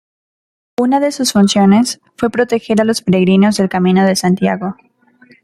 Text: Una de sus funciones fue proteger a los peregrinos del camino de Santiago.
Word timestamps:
Una 0.79 0.99
de 0.99 1.11
sus 1.11 1.31
funciones 1.31 2.01
fue 2.17 2.31
proteger 2.31 2.81
a 2.81 2.85
los 2.85 3.03
peregrinos 3.03 3.57
del 3.57 3.69
camino 3.69 4.03
de 4.03 4.15
Santiago. 4.15 4.75